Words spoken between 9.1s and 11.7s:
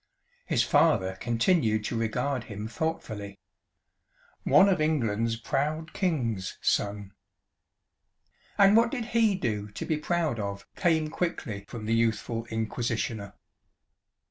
he do to be proud of?" came quickly